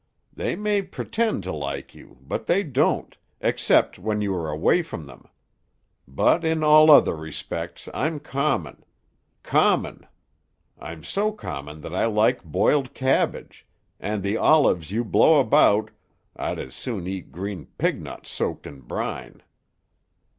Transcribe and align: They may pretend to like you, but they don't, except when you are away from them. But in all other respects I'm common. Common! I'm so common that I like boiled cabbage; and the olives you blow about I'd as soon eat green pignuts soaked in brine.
They 0.33 0.55
may 0.55 0.81
pretend 0.81 1.43
to 1.43 1.51
like 1.51 1.93
you, 1.93 2.17
but 2.21 2.47
they 2.47 2.63
don't, 2.63 3.15
except 3.39 3.99
when 3.99 4.19
you 4.19 4.33
are 4.33 4.49
away 4.49 4.81
from 4.81 5.05
them. 5.05 5.25
But 6.07 6.43
in 6.43 6.63
all 6.63 6.89
other 6.89 7.15
respects 7.15 7.87
I'm 7.93 8.19
common. 8.19 8.83
Common! 9.43 10.07
I'm 10.79 11.03
so 11.03 11.31
common 11.31 11.81
that 11.81 11.93
I 11.93 12.05
like 12.07 12.43
boiled 12.43 12.95
cabbage; 12.95 13.67
and 13.99 14.23
the 14.23 14.37
olives 14.37 14.89
you 14.89 15.03
blow 15.05 15.39
about 15.39 15.91
I'd 16.35 16.57
as 16.57 16.73
soon 16.73 17.05
eat 17.05 17.31
green 17.31 17.67
pignuts 17.77 18.31
soaked 18.31 18.65
in 18.65 18.79
brine. 18.81 19.43